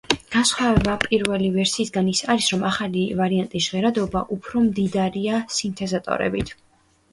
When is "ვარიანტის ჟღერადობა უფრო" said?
3.21-4.67